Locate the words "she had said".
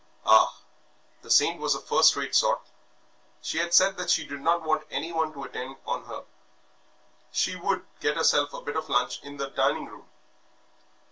3.39-3.97